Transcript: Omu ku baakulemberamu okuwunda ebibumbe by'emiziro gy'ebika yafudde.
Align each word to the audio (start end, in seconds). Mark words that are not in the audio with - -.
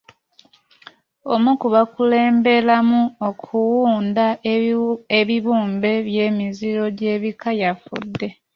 Omu 1.33 1.51
ku 1.59 1.67
baakulemberamu 1.73 3.01
okuwunda 3.29 4.25
ebibumbe 5.21 5.91
by'emiziro 6.07 6.83
gy'ebika 6.97 7.49
yafudde. 7.61 8.27